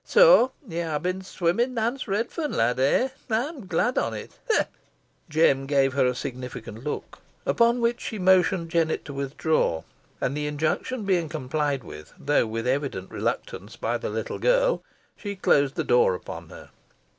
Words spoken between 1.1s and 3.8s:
swimmin' Nance Redferne, lad, eh! Ey'm